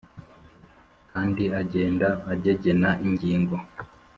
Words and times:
Kandi 1.11 1.43
agenda 1.61 2.07
agegena 2.33 2.89
ingingo 3.05 3.55